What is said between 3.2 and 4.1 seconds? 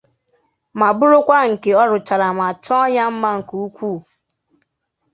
nke ukwuu.